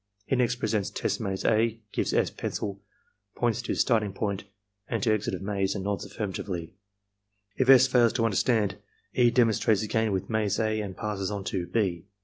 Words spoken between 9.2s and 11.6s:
demonstrates again with maze A and passes on